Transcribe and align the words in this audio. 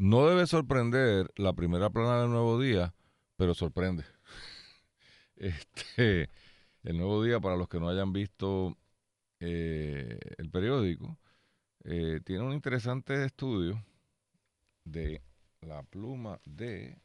No 0.00 0.26
debe 0.26 0.46
sorprender 0.46 1.30
la 1.36 1.52
primera 1.52 1.90
plana 1.90 2.22
del 2.22 2.30
Nuevo 2.30 2.58
Día, 2.58 2.94
pero 3.36 3.52
sorprende. 3.54 4.04
Este, 5.36 6.28
el 6.84 6.96
Nuevo 6.96 7.22
Día, 7.22 7.38
para 7.38 7.56
los 7.56 7.68
que 7.68 7.80
no 7.80 7.88
hayan 7.88 8.10
visto 8.10 8.76
eh, 9.40 10.18
el 10.38 10.50
periódico, 10.50 11.18
eh, 11.84 12.20
tiene 12.24 12.44
un 12.44 12.54
interesante 12.54 13.24
estudio 13.24 13.82
de 14.84 15.22
la 15.60 15.82
pluma 15.82 16.40
de, 16.46 16.98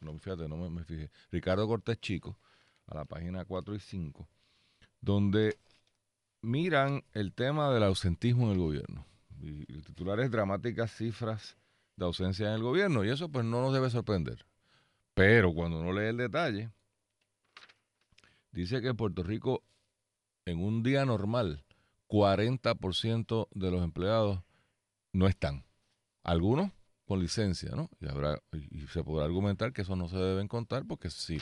no, 0.00 0.18
fíjate, 0.18 0.48
no 0.48 0.56
me, 0.56 0.84
fijé, 0.84 1.10
Ricardo 1.30 1.68
Cortés 1.68 2.00
Chico, 2.00 2.38
a 2.86 2.94
la 2.94 3.04
página 3.04 3.44
4 3.44 3.74
y 3.74 3.80
5, 3.80 4.26
donde 5.02 5.58
miran 6.40 7.04
el 7.12 7.34
tema 7.34 7.70
del 7.70 7.82
ausentismo 7.82 8.46
en 8.46 8.52
el 8.52 8.58
gobierno. 8.58 9.09
Y 9.40 9.72
el 9.72 9.84
titular 9.84 10.20
es 10.20 10.30
dramáticas 10.30 10.92
cifras 10.94 11.56
de 11.96 12.04
ausencia 12.04 12.48
en 12.48 12.54
el 12.54 12.62
gobierno, 12.62 13.04
y 13.04 13.10
eso 13.10 13.28
pues 13.28 13.44
no 13.44 13.60
nos 13.60 13.72
debe 13.72 13.90
sorprender. 13.90 14.44
Pero 15.14 15.52
cuando 15.52 15.80
uno 15.80 15.92
lee 15.92 16.08
el 16.08 16.16
detalle, 16.16 16.70
dice 18.52 18.80
que 18.80 18.94
Puerto 18.94 19.22
Rico 19.22 19.62
en 20.44 20.62
un 20.62 20.82
día 20.82 21.04
normal 21.04 21.64
40% 22.08 23.48
de 23.52 23.70
los 23.70 23.82
empleados 23.82 24.40
no 25.12 25.26
están. 25.26 25.64
Algunos 26.22 26.70
con 27.06 27.20
licencia, 27.20 27.70
¿no? 27.74 27.88
Y, 28.00 28.08
habrá, 28.08 28.40
y 28.52 28.86
se 28.88 29.02
podrá 29.02 29.24
argumentar 29.24 29.72
que 29.72 29.82
eso 29.82 29.96
no 29.96 30.08
se 30.08 30.16
deben 30.16 30.48
contar 30.48 30.84
porque 30.86 31.10
si 31.10 31.40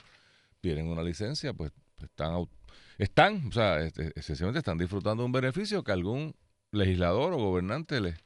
tienen 0.60 0.88
una 0.88 1.02
licencia, 1.02 1.52
pues, 1.52 1.72
están, 2.02 2.48
están, 2.96 3.48
o 3.48 3.52
sea, 3.52 3.80
esencialmente 3.80 4.58
están 4.58 4.78
disfrutando 4.78 5.24
un 5.24 5.32
beneficio 5.32 5.82
que 5.82 5.92
algún 5.92 6.34
legislador 6.72 7.32
o 7.32 7.38
gobernante 7.38 8.00
les, 8.00 8.16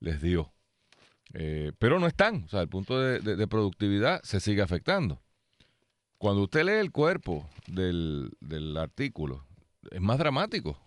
les 0.00 0.20
dio. 0.20 0.52
Eh, 1.34 1.72
pero 1.78 1.98
no 1.98 2.06
están, 2.06 2.44
o 2.44 2.48
sea, 2.48 2.62
el 2.62 2.68
punto 2.68 2.98
de, 3.00 3.46
productividad 3.46 4.22
se 4.22 4.40
sigue 4.40 4.62
afectando. 4.62 5.20
Cuando 6.18 6.42
usted 6.42 6.64
lee 6.64 6.80
el 6.80 6.92
cuerpo 6.92 7.48
del, 7.66 8.30
del 8.40 8.76
artículo, 8.76 9.44
es 9.90 10.00
más 10.00 10.18
dramático, 10.18 10.78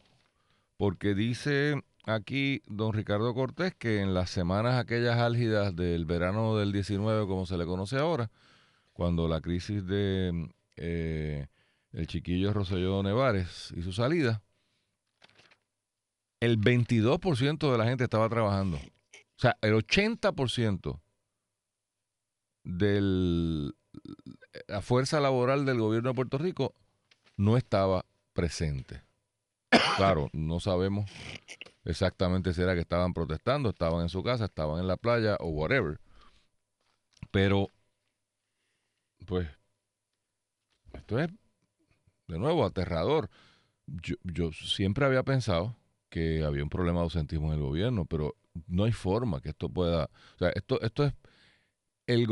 porque 0.77 1.13
dice 1.13 1.83
aquí 2.05 2.61
don 2.65 2.93
Ricardo 2.93 3.33
Cortés 3.33 3.75
que 3.75 4.01
en 4.01 4.13
las 4.13 4.29
semanas 4.29 4.75
aquellas 4.75 5.17
álgidas 5.17 5.75
del 5.75 6.05
verano 6.05 6.57
del 6.57 6.71
19, 6.71 7.27
como 7.27 7.45
se 7.45 7.57
le 7.57 7.65
conoce 7.65 7.97
ahora, 7.97 8.31
cuando 8.93 9.27
la 9.27 9.41
crisis 9.41 9.85
de 9.85 10.49
eh, 10.77 11.47
el 11.91 12.07
chiquillo 12.07 12.53
Roselló 12.53 13.03
Nevares 13.03 13.73
y 13.75 13.81
su 13.81 13.91
salida, 13.93 14.41
el 16.39 16.59
22% 16.59 17.71
de 17.71 17.77
la 17.77 17.85
gente 17.85 18.05
estaba 18.05 18.29
trabajando. 18.29 18.77
O 18.77 19.41
sea, 19.41 19.57
el 19.61 19.73
80% 19.73 21.01
de 22.63 23.71
la 24.67 24.81
fuerza 24.81 25.19
laboral 25.19 25.65
del 25.65 25.79
gobierno 25.79 26.09
de 26.09 26.15
Puerto 26.15 26.37
Rico 26.37 26.75
no 27.37 27.57
estaba 27.57 28.05
presente. 28.33 29.03
Claro, 29.95 30.29
no 30.33 30.59
sabemos 30.59 31.09
exactamente 31.83 32.53
si 32.53 32.61
era 32.61 32.73
que 32.73 32.81
estaban 32.81 33.13
protestando, 33.13 33.69
estaban 33.69 34.01
en 34.01 34.09
su 34.09 34.23
casa, 34.23 34.45
estaban 34.45 34.79
en 34.79 34.87
la 34.87 34.97
playa 34.97 35.37
o 35.39 35.49
whatever. 35.49 35.99
Pero, 37.31 37.67
pues, 39.25 39.47
esto 40.93 41.19
es, 41.19 41.29
de 42.27 42.39
nuevo, 42.39 42.65
aterrador. 42.65 43.29
Yo, 43.85 44.15
yo 44.23 44.51
siempre 44.51 45.05
había 45.05 45.23
pensado 45.23 45.78
que 46.09 46.43
había 46.43 46.63
un 46.63 46.69
problema 46.69 46.99
de 46.99 47.03
ausentismo 47.05 47.53
en 47.53 47.59
el 47.59 47.65
gobierno, 47.65 48.05
pero 48.05 48.35
no 48.67 48.83
hay 48.85 48.91
forma 48.91 49.41
que 49.41 49.49
esto 49.49 49.69
pueda... 49.69 50.05
O 50.35 50.37
sea, 50.37 50.49
esto, 50.49 50.81
esto 50.81 51.05
es... 51.05 51.13
El, 52.07 52.27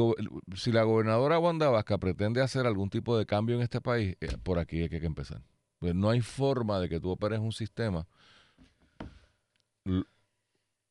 si 0.56 0.72
la 0.72 0.82
gobernadora 0.84 1.38
Wanda 1.38 1.70
Vasca 1.70 2.00
pretende 2.00 2.42
hacer 2.42 2.66
algún 2.66 2.90
tipo 2.90 3.16
de 3.16 3.28
cambio 3.28 3.56
en 3.56 3.62
este 3.62 3.80
país, 3.80 4.18
eh, 4.22 4.36
por 4.42 4.58
aquí 4.58 4.82
hay 4.82 4.90
que 4.90 5.06
empezar. 5.06 5.44
Pues 5.78 5.94
no 5.94 6.10
hay 6.10 6.22
forma 6.22 6.80
de 6.80 6.90
que 6.90 7.00
tú 7.00 7.12
operes 7.12 7.40
un 7.40 7.52
sistema. 7.52 8.08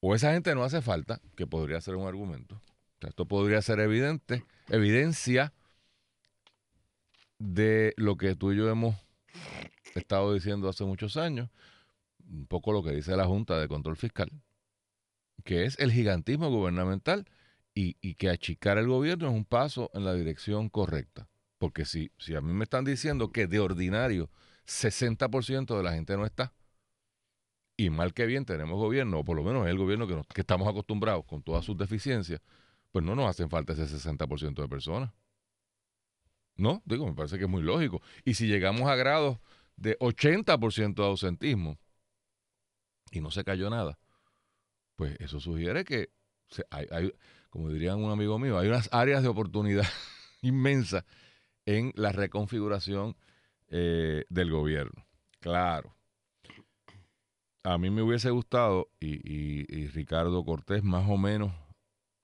O 0.01 0.15
esa 0.15 0.33
gente 0.33 0.55
no 0.55 0.63
hace 0.63 0.83
falta, 0.83 1.21
que 1.37 1.49
podría 1.49 1.81
ser 1.81 1.97
un 1.97 2.07
argumento. 2.07 2.61
esto 3.01 3.27
podría 3.27 3.61
ser 3.61 3.81
evidente, 3.81 4.45
evidencia 4.69 5.53
de 7.39 7.93
lo 7.97 8.17
que 8.17 8.37
tú 8.37 8.53
y 8.53 8.57
yo 8.57 8.71
hemos 8.71 8.95
estado 9.95 10.33
diciendo 10.33 10.69
hace 10.69 10.85
muchos 10.85 11.17
años, 11.17 11.51
un 12.29 12.47
poco 12.47 12.73
lo 12.73 12.83
que 12.83 12.93
dice 12.93 13.17
la 13.17 13.27
Junta 13.27 13.59
de 13.59 13.69
Control 13.69 13.97
Fiscal, 13.97 14.31
que 15.45 15.65
es 15.65 15.79
el 15.79 15.93
gigantismo 15.93 16.51
gubernamental 16.51 17.27
y, 17.75 17.97
y, 18.01 18.15
que 18.15 18.31
achicar 18.31 18.79
el 18.79 18.89
gobierno 18.89 19.29
es 19.29 19.35
un 19.35 19.45
paso 19.45 19.91
en 19.95 20.05
la 20.05 20.15
dirección 20.15 20.69
correcta. 20.69 21.29
Porque 21.59 21.85
si, 21.85 22.11
si 22.19 22.35
a 22.35 22.41
mí 22.41 22.53
me 22.53 22.65
están 22.65 22.85
diciendo 22.85 23.33
que 23.33 23.47
de 23.47 23.61
ordinario 23.61 24.31
60% 24.67 25.77
de 25.77 25.83
la 25.83 25.93
gente 25.93 26.17
no 26.17 26.27
está. 26.27 26.53
Y 27.77 27.91
mal 27.91 28.15
que 28.15 28.25
bien 28.25 28.47
tenemos 28.47 28.79
gobierno, 28.79 29.21
o 29.21 29.25
por 29.25 29.37
lo 29.37 29.43
menos 29.43 29.67
es 29.67 29.71
el 29.71 29.79
gobierno 29.79 30.07
que, 30.07 30.21
que 30.35 30.41
estamos 30.41 30.67
acostumbrados 30.67 31.25
con 31.27 31.43
todas 31.43 31.65
sus 31.65 31.77
deficiencias, 31.77 32.41
pues 32.91 33.05
no 33.05 33.15
nos 33.15 33.29
hacen 33.29 33.51
falta 33.51 33.75
ese 33.75 33.85
60% 33.85 34.55
de 34.55 34.69
personas. 34.69 35.13
No, 36.57 36.83
digo, 36.87 37.07
me 37.07 37.13
parece 37.13 37.37
que 37.37 37.45
es 37.45 37.51
muy 37.51 37.63
lógico. 37.63 38.01
Y 38.25 38.35
si 38.35 38.47
llegamos 38.47 38.89
a 38.89 38.97
grados 38.97 39.39
de 39.77 39.99
80% 39.99 40.95
de 40.95 41.05
ausentismo 41.05 41.79
y 43.11 43.21
no 43.21 43.31
se 43.31 43.45
cayó 43.45 43.71
nada, 43.71 43.99
pues 44.97 45.17
eso 45.21 45.41
sugiere 45.41 45.85
que 45.85 46.11
hay, 46.71 47.13
como 47.51 47.71
dirían 47.71 48.03
un 48.03 48.11
amigo 48.11 48.39
mío, 48.39 48.59
hay 48.59 48.69
unas 48.69 48.89
áreas 48.93 49.23
de 49.23 49.29
oportunidad 49.29 49.87
inmensas 50.43 51.05
en 51.65 51.93
la 51.97 52.13
reconfiguración 52.13 53.17
eh, 53.69 54.25
del 54.29 54.51
gobierno. 54.51 55.07
Claro. 55.41 55.95
A 57.63 57.79
mí 57.79 57.91
me 57.91 58.03
hubiese 58.03 58.31
gustado, 58.31 58.89
y, 59.01 59.87
Ricardo 59.89 60.45
Cortés 60.45 60.85
más 60.85 61.09
o 61.11 61.17
menos 61.17 61.53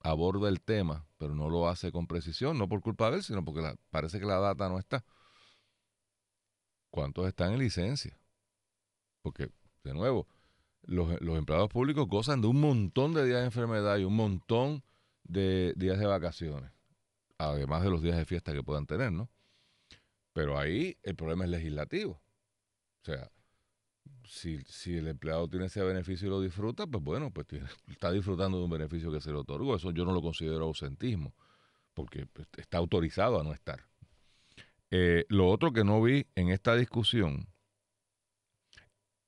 aborda 0.00 0.48
el 0.48 0.60
tema, 0.60 1.06
pero 1.18 1.34
no 1.34 1.48
lo 1.48 1.68
hace 1.68 1.90
con 1.90 2.06
precisión, 2.06 2.58
no 2.58 2.68
por 2.68 2.80
culpa 2.80 3.10
de 3.10 3.16
él, 3.16 3.22
sino 3.22 3.44
porque 3.44 3.74
parece 3.90 4.20
que 4.20 4.26
la 4.26 4.38
data 4.38 4.68
no 4.68 4.78
está. 4.78 5.04
¿Cuántos 6.90 7.26
están 7.26 7.52
en 7.52 7.58
licencia? 7.58 8.18
Porque, 9.22 9.50
de 9.82 9.94
nuevo, 9.94 10.28
los, 10.84 11.20
los, 11.20 11.38
empleados 11.38 11.68
públicos 11.68 12.08
gozan 12.08 12.40
de 12.40 12.48
un 12.48 12.60
montón 12.60 13.14
de 13.14 13.24
días 13.24 13.40
de 13.40 13.46
enfermedad 13.46 13.98
y 13.98 14.04
un 14.04 14.16
montón 14.16 14.82
de 15.24 15.72
días 15.76 15.98
de 15.98 16.06
vacaciones, 16.06 16.70
además 17.38 17.82
de 17.82 17.90
los 17.90 18.02
días 18.02 18.16
de 18.16 18.24
fiesta 18.24 18.52
que 18.52 18.62
puedan 18.62 18.86
tener, 18.86 19.12
¿no? 19.12 19.30
Pero 20.32 20.58
ahí 20.58 20.96
el 21.02 21.14
problema 21.14 21.44
es 21.44 21.50
legislativo. 21.50 22.22
O 23.02 23.04
sea, 23.04 23.30
si, 24.24 24.62
si 24.64 24.96
el 24.96 25.08
empleado 25.08 25.48
tiene 25.48 25.66
ese 25.66 25.82
beneficio 25.82 26.26
y 26.26 26.30
lo 26.30 26.40
disfruta, 26.40 26.86
pues 26.86 27.02
bueno, 27.02 27.30
pues 27.30 27.46
está 27.88 28.10
disfrutando 28.10 28.58
de 28.58 28.64
un 28.64 28.70
beneficio 28.70 29.12
que 29.12 29.20
se 29.20 29.30
le 29.30 29.38
otorgó. 29.38 29.76
Eso 29.76 29.90
yo 29.90 30.04
no 30.04 30.12
lo 30.12 30.22
considero 30.22 30.64
ausentismo, 30.64 31.34
porque 31.94 32.26
pues, 32.26 32.48
está 32.56 32.78
autorizado 32.78 33.40
a 33.40 33.44
no 33.44 33.52
estar. 33.52 33.86
Eh, 34.90 35.24
lo 35.28 35.48
otro 35.48 35.72
que 35.72 35.84
no 35.84 36.02
vi 36.02 36.26
en 36.34 36.48
esta 36.50 36.74
discusión, 36.76 37.48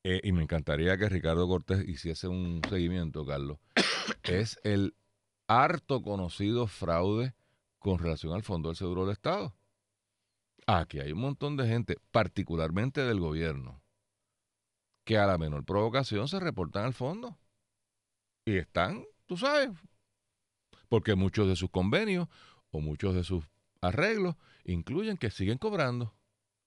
eh, 0.04 0.20
y 0.22 0.32
me 0.32 0.42
encantaría 0.42 0.98
que 0.98 1.08
Ricardo 1.08 1.48
Cortés 1.48 1.88
hiciese 1.88 2.28
un 2.28 2.60
seguimiento, 2.68 3.24
Carlos, 3.24 3.58
es 4.22 4.60
el 4.62 4.94
harto 5.48 6.02
conocido 6.02 6.66
fraude 6.66 7.34
con 7.78 7.98
relación 7.98 8.34
al 8.34 8.42
Fondo 8.42 8.68
del 8.68 8.76
Seguro 8.76 9.06
del 9.06 9.12
Estado. 9.12 9.56
Aquí 10.66 11.00
hay 11.00 11.12
un 11.12 11.20
montón 11.20 11.56
de 11.56 11.66
gente, 11.66 11.96
particularmente 12.10 13.02
del 13.02 13.18
gobierno, 13.18 13.82
que 15.04 15.18
a 15.18 15.26
la 15.26 15.38
menor 15.38 15.64
provocación 15.64 16.28
se 16.28 16.38
reportan 16.38 16.84
al 16.84 16.94
fondo. 16.94 17.38
Y 18.46 18.56
están, 18.56 19.04
tú 19.26 19.38
sabes, 19.38 19.70
porque 20.88 21.14
muchos 21.14 21.48
de 21.48 21.56
sus 21.56 21.70
convenios 21.70 22.28
o 22.70 22.80
muchos 22.80 23.14
de 23.14 23.24
sus 23.24 23.44
arreglos 23.80 24.36
incluyen 24.64 25.16
que 25.16 25.30
siguen 25.30 25.58
cobrando. 25.58 26.14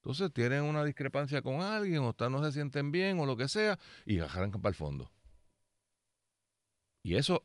Entonces 0.08 0.32
tienen 0.32 0.64
una 0.64 0.86
discrepancia 0.86 1.42
con 1.42 1.60
alguien 1.60 2.02
o 2.02 2.16
no 2.30 2.42
se 2.42 2.54
sienten 2.54 2.94
bien 2.94 3.20
o 3.20 3.26
lo 3.26 3.36
que 3.36 3.50
sea 3.50 3.78
y 4.06 4.20
arrancan 4.20 4.62
para 4.62 4.70
el 4.70 4.76
fondo. 4.76 5.12
Y 7.04 7.16
eso, 7.16 7.44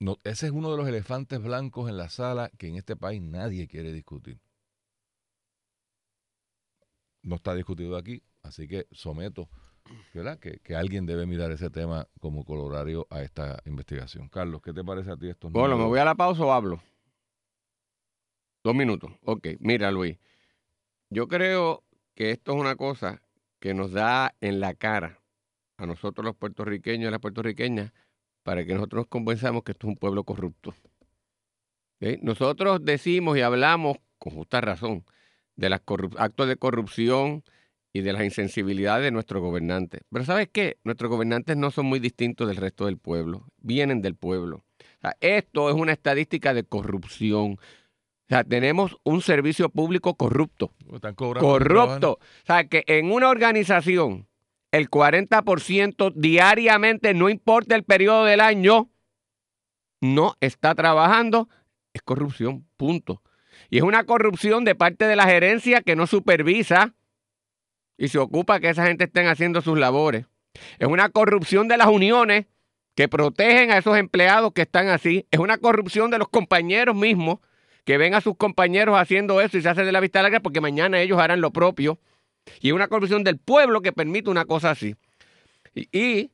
no, 0.00 0.18
ese 0.24 0.46
es 0.46 0.52
uno 0.52 0.72
de 0.72 0.76
los 0.76 0.88
elefantes 0.88 1.40
blancos 1.40 1.88
en 1.88 1.98
la 1.98 2.08
sala 2.08 2.50
que 2.58 2.66
en 2.66 2.74
este 2.74 2.96
país 2.96 3.22
nadie 3.22 3.68
quiere 3.68 3.92
discutir 3.92 4.40
no 7.22 7.36
está 7.36 7.54
discutido 7.54 7.96
aquí, 7.96 8.24
así 8.42 8.66
que 8.66 8.88
someto 8.90 9.48
¿verdad? 10.12 10.40
Que, 10.40 10.58
que, 10.58 10.74
alguien 10.74 11.06
debe 11.06 11.26
mirar 11.26 11.52
ese 11.52 11.70
tema 11.70 12.08
como 12.18 12.44
colorario 12.44 13.06
a 13.08 13.22
esta 13.22 13.62
investigación. 13.66 14.28
Carlos, 14.28 14.62
¿qué 14.62 14.72
te 14.72 14.82
parece 14.82 15.12
a 15.12 15.16
ti 15.16 15.28
esto? 15.28 15.48
Bueno, 15.48 15.78
¿me 15.78 15.84
voy 15.84 16.00
a 16.00 16.04
la 16.04 16.16
pausa 16.16 16.42
o 16.44 16.52
hablo? 16.52 16.82
Dos 18.64 18.74
minutos. 18.74 19.12
Ok, 19.24 19.46
mira 19.60 19.92
Luis, 19.92 20.18
yo 21.12 21.28
creo 21.28 21.84
que 22.14 22.30
esto 22.30 22.52
es 22.52 22.60
una 22.60 22.74
cosa 22.76 23.20
que 23.60 23.74
nos 23.74 23.92
da 23.92 24.34
en 24.40 24.60
la 24.60 24.74
cara 24.74 25.20
a 25.76 25.86
nosotros 25.86 26.24
los 26.24 26.36
puertorriqueños 26.36 27.08
y 27.08 27.10
las 27.10 27.20
puertorriqueñas 27.20 27.92
para 28.42 28.64
que 28.64 28.74
nosotros 28.74 29.02
nos 29.02 29.08
convenzamos 29.08 29.62
que 29.62 29.72
esto 29.72 29.86
es 29.86 29.90
un 29.90 29.96
pueblo 29.96 30.24
corrupto. 30.24 30.74
Nosotros 32.20 32.84
decimos 32.84 33.38
y 33.38 33.42
hablamos, 33.42 33.98
con 34.18 34.32
justa 34.32 34.60
razón, 34.60 35.04
de 35.54 35.70
los 35.70 35.80
actos 36.16 36.48
de 36.48 36.56
corrupción 36.56 37.44
y 37.92 38.00
de 38.00 38.12
las 38.12 38.24
insensibilidades 38.24 39.04
de 39.04 39.10
nuestros 39.10 39.42
gobernantes. 39.42 40.00
Pero 40.10 40.24
¿sabes 40.24 40.48
qué? 40.50 40.78
Nuestros 40.82 41.10
gobernantes 41.10 41.56
no 41.56 41.70
son 41.70 41.86
muy 41.86 42.00
distintos 42.00 42.48
del 42.48 42.56
resto 42.56 42.86
del 42.86 42.98
pueblo, 42.98 43.46
vienen 43.58 44.02
del 44.02 44.16
pueblo. 44.16 44.64
Esto 45.20 45.68
es 45.68 45.76
una 45.76 45.92
estadística 45.92 46.54
de 46.54 46.64
corrupción. 46.64 47.58
O 48.32 48.34
sea, 48.34 48.44
tenemos 48.44 48.96
un 49.04 49.20
servicio 49.20 49.68
público 49.68 50.14
corrupto. 50.14 50.72
Están 50.90 51.14
Corrupto. 51.14 52.12
O 52.12 52.46
sea, 52.46 52.64
que 52.66 52.82
en 52.86 53.12
una 53.12 53.28
organización 53.28 54.26
el 54.70 54.88
40% 54.88 56.14
diariamente, 56.16 57.12
no 57.12 57.28
importa 57.28 57.74
el 57.74 57.84
periodo 57.84 58.24
del 58.24 58.40
año, 58.40 58.88
no 60.00 60.34
está 60.40 60.74
trabajando, 60.74 61.50
es 61.92 62.00
corrupción, 62.00 62.66
punto. 62.78 63.20
Y 63.68 63.76
es 63.76 63.82
una 63.82 64.04
corrupción 64.04 64.64
de 64.64 64.76
parte 64.76 65.04
de 65.04 65.16
la 65.16 65.26
gerencia 65.26 65.82
que 65.82 65.94
no 65.94 66.06
supervisa 66.06 66.94
y 67.98 68.08
se 68.08 68.16
ocupa 68.16 68.60
que 68.60 68.70
esa 68.70 68.86
gente 68.86 69.04
estén 69.04 69.26
haciendo 69.26 69.60
sus 69.60 69.78
labores. 69.78 70.24
Es 70.78 70.88
una 70.88 71.10
corrupción 71.10 71.68
de 71.68 71.76
las 71.76 71.88
uniones 71.88 72.46
que 72.94 73.08
protegen 73.08 73.72
a 73.72 73.76
esos 73.76 73.98
empleados 73.98 74.54
que 74.54 74.62
están 74.62 74.88
así. 74.88 75.26
Es 75.30 75.38
una 75.38 75.58
corrupción 75.58 76.10
de 76.10 76.16
los 76.16 76.30
compañeros 76.30 76.96
mismos 76.96 77.40
que 77.84 77.98
ven 77.98 78.14
a 78.14 78.20
sus 78.20 78.36
compañeros 78.36 78.96
haciendo 78.98 79.40
eso 79.40 79.58
y 79.58 79.62
se 79.62 79.68
hacen 79.68 79.84
de 79.84 79.92
la 79.92 80.00
vista 80.00 80.22
larga 80.22 80.40
porque 80.40 80.60
mañana 80.60 81.00
ellos 81.00 81.18
harán 81.18 81.40
lo 81.40 81.50
propio. 81.50 81.98
Y 82.60 82.68
es 82.68 82.74
una 82.74 82.88
corrupción 82.88 83.24
del 83.24 83.38
pueblo 83.38 83.82
que 83.82 83.92
permite 83.92 84.30
una 84.30 84.44
cosa 84.44 84.70
así. 84.70 84.96
Y, 85.74 85.88
y 85.96 86.30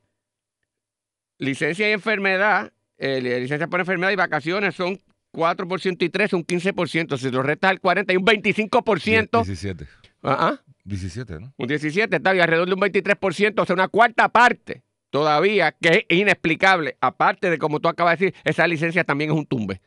licencia 1.38 1.88
y 1.88 1.92
enfermedad, 1.92 2.72
eh, 2.98 3.20
licencia 3.20 3.68
por 3.68 3.80
enfermedad 3.80 4.10
y 4.10 4.16
vacaciones 4.16 4.74
son 4.74 4.98
4% 5.32 5.96
y 6.02 6.08
3, 6.08 6.32
un 6.32 6.46
15%. 6.46 7.18
Si 7.18 7.30
lo 7.30 7.42
restas 7.42 7.70
al 7.70 7.80
40, 7.80 8.12
hay 8.12 8.16
un 8.16 8.24
25%. 8.24 9.44
17. 9.44 9.86
Ah, 10.22 10.36
ah, 10.40 10.60
17, 10.84 11.38
¿no? 11.38 11.54
un 11.56 11.68
17, 11.68 12.16
está 12.16 12.32
bien, 12.32 12.42
alrededor 12.42 12.66
de 12.66 12.74
un 12.74 12.80
23%, 12.80 13.62
o 13.62 13.66
sea, 13.66 13.74
una 13.74 13.88
cuarta 13.88 14.28
parte 14.30 14.82
todavía, 15.10 15.72
que 15.72 16.06
es 16.08 16.18
inexplicable. 16.18 16.96
Aparte 17.00 17.50
de, 17.50 17.58
como 17.58 17.80
tú 17.80 17.88
acabas 17.88 18.18
de 18.18 18.26
decir, 18.26 18.40
esa 18.44 18.66
licencia 18.66 19.04
también 19.04 19.30
es 19.30 19.36
un 19.36 19.46
tumbe. 19.46 19.80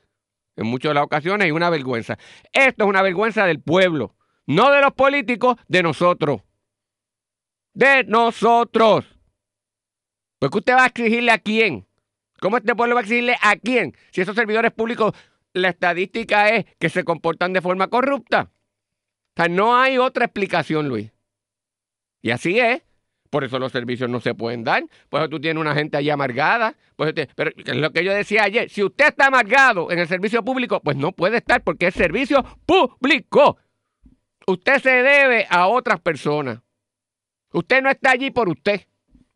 En 0.61 0.67
muchas 0.67 0.91
de 0.91 0.93
las 0.95 1.03
ocasiones 1.03 1.47
y 1.47 1.51
una 1.51 1.69
vergüenza. 1.69 2.17
Esto 2.53 2.83
es 2.83 2.89
una 2.89 3.01
vergüenza 3.01 3.45
del 3.45 3.61
pueblo, 3.61 4.15
no 4.45 4.71
de 4.71 4.81
los 4.81 4.93
políticos, 4.93 5.57
de 5.67 5.83
nosotros. 5.83 6.41
De 7.73 8.03
nosotros. 8.03 9.05
Porque 10.39 10.57
usted 10.59 10.73
va 10.73 10.83
a 10.83 10.87
exigirle 10.87 11.31
a 11.31 11.39
quién. 11.39 11.87
¿Cómo 12.39 12.57
este 12.57 12.75
pueblo 12.75 12.95
va 12.95 13.01
a 13.01 13.03
exigirle 13.03 13.37
a 13.41 13.55
quién? 13.55 13.95
Si 14.11 14.21
esos 14.21 14.35
servidores 14.35 14.71
públicos, 14.71 15.13
la 15.53 15.69
estadística 15.69 16.49
es 16.49 16.65
que 16.79 16.89
se 16.89 17.03
comportan 17.03 17.53
de 17.53 17.61
forma 17.61 17.87
corrupta. 17.87 18.51
O 18.51 19.33
sea, 19.35 19.47
no 19.47 19.77
hay 19.77 19.97
otra 19.97 20.25
explicación, 20.25 20.89
Luis. 20.89 21.11
Y 22.21 22.31
así 22.31 22.59
es. 22.59 22.81
Por 23.31 23.43
eso 23.45 23.57
los 23.57 23.71
servicios 23.71 24.09
no 24.09 24.19
se 24.19 24.35
pueden 24.35 24.63
dar. 24.63 24.83
Por 25.09 25.21
eso 25.21 25.29
tú 25.29 25.39
tienes 25.39 25.59
una 25.59 25.73
gente 25.73 25.97
allí 25.97 26.09
amargada. 26.11 26.75
Te- 27.15 27.27
pero 27.35 27.51
lo 27.73 27.91
que 27.91 28.03
yo 28.03 28.13
decía 28.13 28.43
ayer, 28.43 28.69
si 28.69 28.83
usted 28.83 29.07
está 29.07 29.27
amargado 29.27 29.89
en 29.89 29.97
el 29.99 30.07
servicio 30.07 30.43
público, 30.43 30.81
pues 30.81 30.97
no 30.97 31.13
puede 31.13 31.37
estar 31.37 31.63
porque 31.63 31.87
es 31.87 31.95
servicio 31.95 32.43
público. 32.65 33.57
Usted 34.45 34.79
se 34.79 34.89
debe 34.91 35.47
a 35.49 35.67
otras 35.67 35.99
personas. 36.01 36.59
Usted 37.53 37.81
no 37.81 37.89
está 37.89 38.11
allí 38.11 38.31
por 38.31 38.49
usted. 38.49 38.81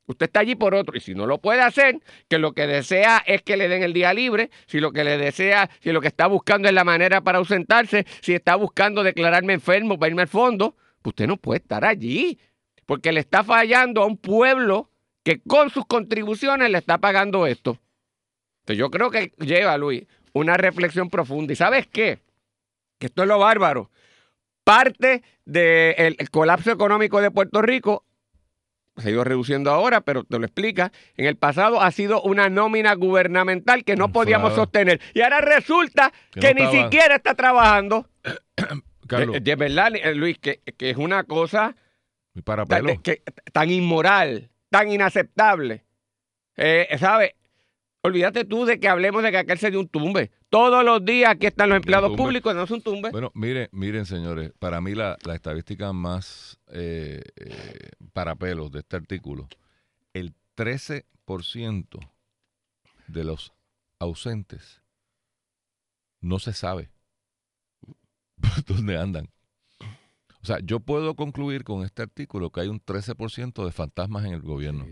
Usted 0.07 0.25
está 0.27 0.41
allí 0.41 0.55
por 0.55 0.75
otro. 0.75 0.95
Y 0.97 0.99
si 0.99 1.15
no 1.15 1.25
lo 1.25 1.39
puede 1.39 1.61
hacer, 1.61 1.99
que 2.27 2.37
lo 2.37 2.51
que 2.53 2.67
desea 2.67 3.23
es 3.25 3.41
que 3.43 3.57
le 3.57 3.67
den 3.69 3.81
el 3.81 3.93
día 3.93 4.13
libre, 4.13 4.51
si 4.67 4.79
lo 4.79 4.91
que 4.91 5.03
le 5.03 5.17
desea, 5.17 5.69
si 5.79 5.91
lo 5.91 6.01
que 6.01 6.07
está 6.09 6.27
buscando 6.27 6.67
es 6.67 6.73
la 6.73 6.83
manera 6.83 7.21
para 7.21 7.37
ausentarse, 7.39 8.05
si 8.21 8.33
está 8.33 8.55
buscando 8.55 9.03
declararme 9.03 9.53
enfermo 9.53 9.97
para 9.97 10.09
irme 10.09 10.21
al 10.23 10.27
fondo, 10.27 10.75
pues 11.01 11.13
usted 11.13 11.27
no 11.27 11.37
puede 11.37 11.59
estar 11.61 11.85
allí. 11.85 12.37
Porque 12.85 13.11
le 13.11 13.19
está 13.19 13.43
fallando 13.43 14.03
a 14.03 14.05
un 14.05 14.17
pueblo 14.17 14.89
que 15.23 15.41
con 15.41 15.69
sus 15.69 15.85
contribuciones 15.85 16.69
le 16.69 16.77
está 16.77 16.97
pagando 16.99 17.47
esto. 17.47 17.79
Entonces 18.61 18.77
yo 18.79 18.91
creo 18.91 19.09
que 19.11 19.31
lleva, 19.39 19.77
Luis, 19.77 20.03
una 20.33 20.55
reflexión 20.57 21.09
profunda. 21.09 21.53
¿Y 21.53 21.55
sabes 21.55 21.87
qué? 21.87 22.19
Que 22.99 23.07
esto 23.07 23.23
es 23.23 23.27
lo 23.27 23.39
bárbaro. 23.39 23.89
Parte 24.63 25.23
del 25.45 26.17
colapso 26.31 26.71
económico 26.71 27.21
de 27.21 27.31
Puerto 27.31 27.61
Rico 27.61 28.03
se 28.97 29.09
ha 29.09 29.11
ido 29.11 29.23
reduciendo 29.25 29.71
ahora, 29.71 30.01
pero 30.01 30.23
te 30.23 30.39
lo 30.39 30.45
explica. 30.45 30.91
En 31.17 31.25
el 31.25 31.35
pasado 31.35 31.81
ha 31.81 31.91
sido 31.91 32.21
una 32.21 32.49
nómina 32.49 32.93
gubernamental 32.95 33.83
que 33.83 33.95
no 33.97 34.11
podíamos 34.11 34.51
Claro. 34.53 34.63
sostener. 34.63 35.01
Y 35.13 35.21
ahora 35.21 35.41
resulta 35.41 36.13
Que 36.31 36.39
que, 36.39 36.53
no 36.53 36.59
ni 36.61 36.65
estaba. 36.65 36.83
siquiera 36.83 37.15
está 37.17 37.35
trabajando. 37.35 38.07
Carlos, 39.07 39.33
De, 39.33 39.39
de 39.41 39.55
verdad, 39.55 39.91
Luis, 40.15 40.39
que, 40.39 40.61
que 40.77 40.89
es 40.91 40.97
una 40.97 41.25
cosa 41.25 41.75
mi 42.35 42.41
para 42.43 42.65
tan, 42.67 42.85
pelo. 42.85 43.01
que- 43.01 43.23
tan 43.51 43.71
inmoral, 43.71 44.51
tan 44.69 44.91
inaceptable. 44.91 45.83
Eh, 46.57 46.87
¿Sabes? 46.99 47.31
Olvídate 48.01 48.45
tú 48.45 48.65
de 48.65 48.79
que 48.79 48.87
hablemos 48.87 49.23
de 49.23 49.31
que 49.31 49.37
aquel 49.37 49.57
se 49.57 49.71
dio 49.71 49.79
un 49.79 49.87
tumbe. 49.87 50.29
Todos 50.49 50.85
los 50.85 51.03
días 51.03 51.31
aquí 51.31 51.47
están 51.47 51.69
los 51.69 51.77
empleados 51.77 52.15
públicos, 52.15 52.53
no 52.53 52.63
es 52.63 52.69
un 52.71 52.81
tumbe. 52.83 53.09
Bueno, 53.09 53.31
miren, 53.33 53.67
miren, 53.71 54.05
señores, 54.05 54.51
para 54.59 54.79
mí 54.79 54.93
la, 54.93 55.17
la 55.25 55.33
estadística 55.33 55.91
más 55.91 56.59
eh, 56.67 57.23
eh, 57.35 57.89
para 58.13 58.35
pelos 58.35 58.71
de 58.71 58.79
este 58.81 58.95
artículo, 58.97 59.47
el 60.13 60.35
13% 60.55 61.99
de 63.07 63.23
los 63.23 63.53
ausentes 63.97 64.83
no 66.21 66.37
se 66.37 66.53
sabe 66.53 66.91
dónde 68.67 68.97
andan. 68.97 69.29
O 70.45 70.47
sea, 70.47 70.59
yo 70.61 70.79
puedo 70.79 71.15
concluir 71.15 71.63
con 71.63 71.83
este 71.83 72.03
artículo 72.03 72.51
que 72.51 72.61
hay 72.61 72.67
un 72.67 72.79
13% 72.79 73.65
de 73.65 73.71
fantasmas 73.71 74.25
en 74.25 74.33
el 74.33 74.43
gobierno. 74.43 74.85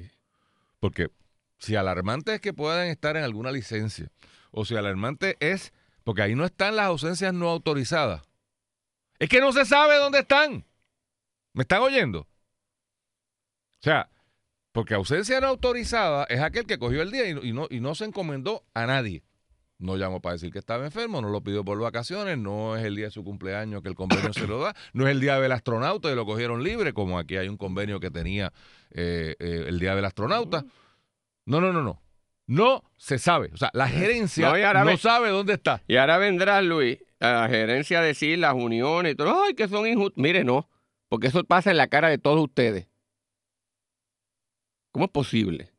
Porque 0.79 1.11
si 1.59 1.75
alarmante 1.75 2.33
es 2.33 2.41
que 2.41 2.53
puedan 2.55 2.87
estar 2.87 3.15
en 3.17 3.23
alguna 3.23 3.51
licencia, 3.51 4.11
o 4.49 4.65
si 4.65 4.75
alarmante 4.75 5.37
es, 5.39 5.71
porque 6.03 6.23
ahí 6.23 6.33
no 6.33 6.43
están 6.43 6.75
las 6.75 6.87
ausencias 6.87 7.35
no 7.35 7.49
autorizadas, 7.49 8.23
es 9.19 9.29
que 9.29 9.41
no 9.41 9.53
se 9.53 9.63
sabe 9.65 9.97
dónde 9.97 10.21
están. 10.21 10.65
¿Me 11.53 11.61
están 11.61 11.83
oyendo? 11.83 12.21
O 12.21 12.27
sea, 13.83 14.09
porque 14.71 14.95
ausencia 14.95 15.39
no 15.39 15.45
autorizada 15.49 16.23
es 16.31 16.41
aquel 16.41 16.65
que 16.65 16.79
cogió 16.79 17.03
el 17.03 17.11
día 17.11 17.29
y, 17.29 17.35
no- 17.35 17.43
y 17.43 17.53
no, 17.53 17.67
y 17.69 17.79
no 17.79 17.93
se 17.93 18.05
encomendó 18.05 18.65
a 18.73 18.87
nadie. 18.87 19.21
No 19.83 19.97
llamó 19.97 20.21
para 20.21 20.33
decir 20.33 20.51
que 20.51 20.59
estaba 20.59 20.85
enfermo, 20.85 21.21
no 21.21 21.27
lo 21.29 21.41
pidió 21.41 21.65
por 21.65 21.77
vacaciones, 21.79 22.37
no 22.37 22.77
es 22.77 22.85
el 22.85 22.95
día 22.95 23.05
de 23.05 23.11
su 23.11 23.23
cumpleaños 23.23 23.81
que 23.83 23.89
el 23.89 23.95
convenio 23.95 24.31
se 24.33 24.47
lo 24.47 24.59
da, 24.59 24.73
no 24.93 25.05
es 25.07 25.11
el 25.11 25.19
día 25.19 25.39
del 25.39 25.51
astronauta 25.51 26.09
y 26.11 26.15
lo 26.15 26.25
cogieron 26.25 26.63
libre, 26.63 26.93
como 26.93 27.19
aquí 27.19 27.35
hay 27.35 27.49
un 27.49 27.57
convenio 27.57 27.99
que 27.99 28.09
tenía 28.09 28.53
eh, 28.91 29.35
eh, 29.39 29.65
el 29.67 29.79
día 29.79 29.93
del 29.95 30.05
astronauta. 30.05 30.63
No, 31.45 31.59
no, 31.59 31.73
no, 31.73 31.83
no. 31.83 32.01
No 32.47 32.83
se 32.97 33.19
sabe. 33.19 33.49
O 33.53 33.57
sea, 33.57 33.69
la 33.73 33.87
gerencia 33.87 34.49
No, 34.83 34.97
sabe 34.97 35.29
dónde 35.29 35.53
está. 35.53 35.81
Y 35.87 35.97
ahora 35.97 36.17
vendrá 36.17 36.61
Luis, 36.61 36.99
a 37.19 37.31
la 37.41 37.49
gerencia 37.49 37.99
a 37.99 38.01
decir 38.03 38.39
las 38.39 38.53
uniones 38.53 39.13
y 39.13 39.15
todo, 39.15 39.43
ay, 39.43 39.53
que 39.53 39.67
son 39.67 39.85
injustos. 39.87 40.21
Mire, 40.21 40.43
no, 40.43 40.69
porque 41.09 41.27
eso 41.27 41.43
pasa 41.43 41.71
en 41.71 41.77
la 41.77 41.87
cara 41.87 42.09
de 42.09 42.17
todos 42.17 42.41
ustedes. 42.41 42.87
¿Cómo 44.91 45.05
es 45.05 45.11
posible? 45.11 45.71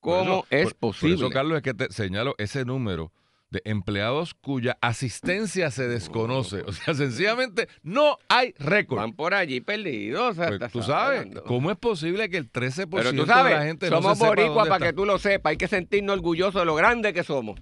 ¿Cómo 0.00 0.20
eso- 0.20 0.46
es 0.50 0.64
por- 0.74 0.76
posible? 0.76 1.16
Por 1.16 1.24
eso, 1.26 1.32
Carlos, 1.32 1.56
es 1.56 1.62
que 1.62 1.74
te 1.74 1.92
señalo 1.92 2.34
ese 2.38 2.64
número 2.64 3.12
de 3.50 3.62
empleados 3.64 4.34
cuya 4.34 4.76
asistencia 4.80 5.70
se 5.70 5.88
desconoce. 5.88 6.62
O 6.66 6.72
sea, 6.72 6.94
sencillamente 6.94 7.68
no 7.82 8.18
hay 8.28 8.54
récord. 8.58 8.98
Van 8.98 9.12
por 9.14 9.34
allí 9.34 9.60
perdidos. 9.60 10.32
o 10.32 10.34
sea, 10.34 10.58
Pues, 10.58 10.72
tú 10.72 10.82
sabes, 10.82 11.20
hablando. 11.20 11.44
¿cómo 11.44 11.70
es 11.70 11.78
posible 11.78 12.28
que 12.28 12.36
el 12.36 12.50
13% 12.52 12.88
Pero 12.90 13.10
tú 13.12 13.24
de 13.24 13.26
la 13.26 13.64
gente 13.64 13.88
somos 13.88 14.04
no 14.04 14.14
se 14.14 14.18
sepa 14.20 14.28
boricuas 14.28 14.54
dónde 14.56 14.70
para 14.70 14.86
que 14.86 14.92
tú 14.92 15.04
lo 15.04 15.18
sepas. 15.18 15.50
Hay 15.50 15.56
que 15.56 15.68
sentirnos 15.68 16.16
orgullosos 16.16 16.60
de 16.60 16.64
lo 16.66 16.74
grande 16.74 17.12
que 17.12 17.24
somos. 17.24 17.58